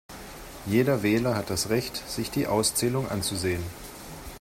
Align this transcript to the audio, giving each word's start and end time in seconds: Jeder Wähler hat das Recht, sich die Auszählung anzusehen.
Jeder 0.65 1.03
Wähler 1.03 1.35
hat 1.35 1.51
das 1.51 1.69
Recht, 1.69 1.95
sich 2.09 2.31
die 2.31 2.47
Auszählung 2.47 3.07
anzusehen. 3.07 3.61